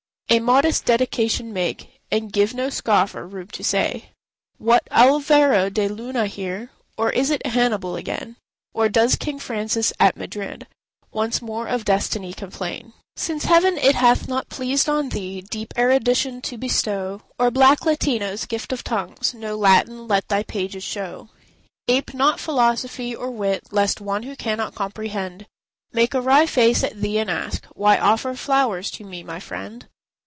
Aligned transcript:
A 0.31 0.39
modest 0.39 0.85
dedication 0.85 1.51
make, 1.51 1.99
And 2.09 2.31
give 2.31 2.53
no 2.53 2.69
scoffer 2.69 3.27
room 3.27 3.47
to 3.47 3.65
say, 3.65 4.11
"What! 4.57 4.81
Álvaro 4.89 5.67
de 5.69 5.89
Luna 5.89 6.25
here? 6.27 6.71
Or 6.95 7.09
is 7.11 7.29
it 7.31 7.45
Hannibal 7.45 7.97
again? 7.97 8.37
Or 8.73 8.87
does 8.87 9.17
King 9.17 9.39
Francis 9.39 9.91
at 9.99 10.15
Madrid 10.15 10.67
Once 11.11 11.41
more 11.41 11.67
of 11.67 11.83
destiny 11.83 12.31
complain?" 12.31 12.93
Since 13.17 13.43
Heaven 13.43 13.77
it 13.77 13.95
hath 13.95 14.29
not 14.29 14.47
pleased 14.47 14.87
on 14.87 15.09
thee 15.09 15.41
Deep 15.41 15.73
erudition 15.77 16.39
to 16.43 16.57
bestow, 16.57 17.23
Or 17.37 17.51
black 17.51 17.85
Latino's 17.85 18.45
gift 18.45 18.71
of 18.71 18.85
tongues, 18.85 19.33
No 19.33 19.57
Latin 19.57 20.07
let 20.07 20.29
thy 20.29 20.43
pages 20.43 20.85
show. 20.85 21.27
Ape 21.89 22.13
not 22.13 22.39
philosophy 22.39 23.13
or 23.13 23.29
wit, 23.31 23.63
Lest 23.71 23.99
one 23.99 24.23
who 24.23 24.37
cannot 24.37 24.75
comprehend, 24.75 25.45
Make 25.91 26.13
a 26.13 26.21
wry 26.21 26.45
face 26.45 26.85
at 26.85 27.01
thee 27.01 27.17
and 27.17 27.29
ask, 27.29 27.65
"Why 27.75 27.97
offer 27.97 28.33
flowers 28.33 28.89
to 28.91 29.03
me, 29.03 29.23
my 29.23 29.41
friend?" 29.41 29.87